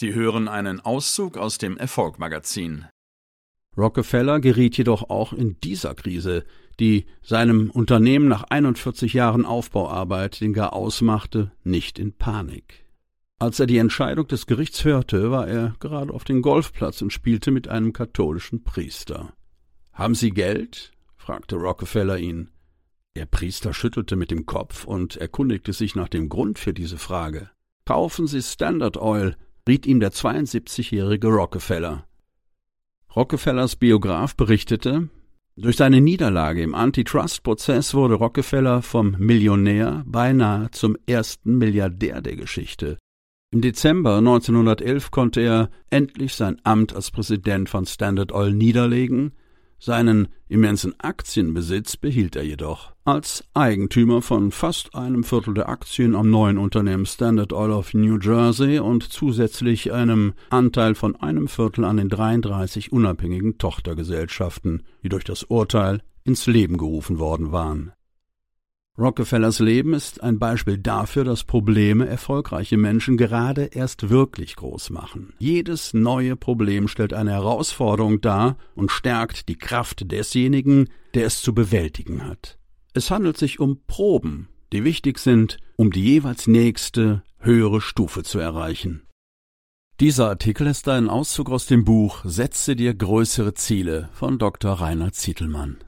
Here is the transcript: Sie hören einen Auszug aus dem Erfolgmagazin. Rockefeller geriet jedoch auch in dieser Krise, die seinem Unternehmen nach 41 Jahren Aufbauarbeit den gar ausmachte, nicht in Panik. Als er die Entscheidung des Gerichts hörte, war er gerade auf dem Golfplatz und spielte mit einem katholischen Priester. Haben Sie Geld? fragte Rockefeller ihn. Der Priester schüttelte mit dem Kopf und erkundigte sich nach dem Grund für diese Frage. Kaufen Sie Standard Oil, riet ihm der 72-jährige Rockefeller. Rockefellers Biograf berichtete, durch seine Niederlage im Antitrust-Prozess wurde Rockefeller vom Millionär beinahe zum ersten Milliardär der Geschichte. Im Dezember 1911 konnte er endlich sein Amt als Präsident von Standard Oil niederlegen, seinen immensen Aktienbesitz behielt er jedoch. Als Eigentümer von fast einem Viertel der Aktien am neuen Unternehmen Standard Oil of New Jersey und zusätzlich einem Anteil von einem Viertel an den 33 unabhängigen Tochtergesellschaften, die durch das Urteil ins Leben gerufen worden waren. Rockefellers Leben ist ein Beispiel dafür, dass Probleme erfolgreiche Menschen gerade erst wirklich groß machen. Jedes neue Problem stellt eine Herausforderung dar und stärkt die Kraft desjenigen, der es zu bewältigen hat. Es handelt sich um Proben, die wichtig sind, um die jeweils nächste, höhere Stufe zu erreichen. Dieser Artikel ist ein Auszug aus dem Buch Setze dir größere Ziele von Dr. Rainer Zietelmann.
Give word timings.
Sie 0.00 0.14
hören 0.14 0.48
einen 0.48 0.80
Auszug 0.80 1.36
aus 1.36 1.58
dem 1.58 1.76
Erfolgmagazin. 1.76 2.86
Rockefeller 3.76 4.40
geriet 4.40 4.78
jedoch 4.78 5.10
auch 5.10 5.34
in 5.34 5.60
dieser 5.60 5.94
Krise, 5.94 6.44
die 6.78 7.04
seinem 7.20 7.68
Unternehmen 7.68 8.26
nach 8.26 8.44
41 8.44 9.12
Jahren 9.12 9.44
Aufbauarbeit 9.44 10.40
den 10.40 10.54
gar 10.54 10.72
ausmachte, 10.72 11.52
nicht 11.64 11.98
in 11.98 12.14
Panik. 12.14 12.86
Als 13.38 13.60
er 13.60 13.66
die 13.66 13.76
Entscheidung 13.76 14.26
des 14.26 14.46
Gerichts 14.46 14.86
hörte, 14.86 15.30
war 15.30 15.46
er 15.46 15.74
gerade 15.80 16.14
auf 16.14 16.24
dem 16.24 16.40
Golfplatz 16.40 17.02
und 17.02 17.12
spielte 17.12 17.50
mit 17.50 17.68
einem 17.68 17.92
katholischen 17.92 18.64
Priester. 18.64 19.34
Haben 19.92 20.14
Sie 20.14 20.30
Geld? 20.30 20.92
fragte 21.18 21.56
Rockefeller 21.56 22.16
ihn. 22.16 22.48
Der 23.16 23.26
Priester 23.26 23.74
schüttelte 23.74 24.16
mit 24.16 24.30
dem 24.30 24.46
Kopf 24.46 24.86
und 24.86 25.16
erkundigte 25.16 25.74
sich 25.74 25.94
nach 25.94 26.08
dem 26.08 26.30
Grund 26.30 26.58
für 26.58 26.72
diese 26.72 26.96
Frage. 26.96 27.50
Kaufen 27.84 28.26
Sie 28.26 28.40
Standard 28.40 28.96
Oil, 28.96 29.36
riet 29.68 29.86
ihm 29.86 30.00
der 30.00 30.12
72-jährige 30.12 31.28
Rockefeller. 31.28 32.06
Rockefellers 33.14 33.76
Biograf 33.76 34.36
berichtete, 34.36 35.08
durch 35.56 35.76
seine 35.76 36.00
Niederlage 36.00 36.62
im 36.62 36.74
Antitrust-Prozess 36.74 37.92
wurde 37.92 38.14
Rockefeller 38.14 38.82
vom 38.82 39.16
Millionär 39.18 40.04
beinahe 40.06 40.70
zum 40.70 40.96
ersten 41.06 41.58
Milliardär 41.58 42.22
der 42.22 42.36
Geschichte. 42.36 42.98
Im 43.52 43.60
Dezember 43.60 44.18
1911 44.18 45.10
konnte 45.10 45.40
er 45.40 45.70
endlich 45.90 46.34
sein 46.34 46.60
Amt 46.62 46.94
als 46.94 47.10
Präsident 47.10 47.68
von 47.68 47.84
Standard 47.84 48.32
Oil 48.32 48.54
niederlegen, 48.54 49.32
seinen 49.80 50.28
immensen 50.48 50.94
Aktienbesitz 51.00 51.96
behielt 51.96 52.36
er 52.36 52.44
jedoch. 52.44 52.92
Als 53.04 53.44
Eigentümer 53.54 54.22
von 54.22 54.52
fast 54.52 54.94
einem 54.94 55.24
Viertel 55.24 55.54
der 55.54 55.68
Aktien 55.68 56.14
am 56.14 56.30
neuen 56.30 56.58
Unternehmen 56.58 57.06
Standard 57.06 57.52
Oil 57.52 57.72
of 57.72 57.94
New 57.94 58.18
Jersey 58.18 58.78
und 58.78 59.02
zusätzlich 59.02 59.92
einem 59.92 60.34
Anteil 60.50 60.94
von 60.94 61.16
einem 61.16 61.48
Viertel 61.48 61.84
an 61.84 61.96
den 61.96 62.08
33 62.08 62.92
unabhängigen 62.92 63.58
Tochtergesellschaften, 63.58 64.82
die 65.02 65.08
durch 65.08 65.24
das 65.24 65.44
Urteil 65.44 66.02
ins 66.24 66.46
Leben 66.46 66.76
gerufen 66.76 67.18
worden 67.18 67.50
waren. 67.50 67.92
Rockefellers 68.98 69.60
Leben 69.60 69.94
ist 69.94 70.22
ein 70.22 70.38
Beispiel 70.38 70.76
dafür, 70.76 71.24
dass 71.24 71.44
Probleme 71.44 72.06
erfolgreiche 72.06 72.76
Menschen 72.76 73.16
gerade 73.16 73.64
erst 73.64 74.10
wirklich 74.10 74.56
groß 74.56 74.90
machen. 74.90 75.32
Jedes 75.38 75.94
neue 75.94 76.36
Problem 76.36 76.88
stellt 76.88 77.14
eine 77.14 77.30
Herausforderung 77.30 78.20
dar 78.20 78.58
und 78.74 78.90
stärkt 78.90 79.48
die 79.48 79.56
Kraft 79.56 80.10
desjenigen, 80.10 80.90
der 81.14 81.26
es 81.26 81.40
zu 81.40 81.54
bewältigen 81.54 82.26
hat. 82.26 82.58
Es 82.92 83.10
handelt 83.10 83.38
sich 83.38 83.60
um 83.60 83.80
Proben, 83.86 84.48
die 84.72 84.84
wichtig 84.84 85.18
sind, 85.18 85.58
um 85.76 85.90
die 85.90 86.02
jeweils 86.02 86.46
nächste, 86.46 87.22
höhere 87.38 87.80
Stufe 87.80 88.22
zu 88.22 88.38
erreichen. 88.38 89.06
Dieser 90.00 90.28
Artikel 90.28 90.66
ist 90.66 90.88
ein 90.88 91.08
Auszug 91.08 91.50
aus 91.50 91.66
dem 91.66 91.84
Buch 91.84 92.22
Setze 92.24 92.74
dir 92.74 92.94
größere 92.94 93.54
Ziele 93.54 94.08
von 94.12 94.38
Dr. 94.38 94.72
Rainer 94.72 95.12
Zietelmann. 95.12 95.78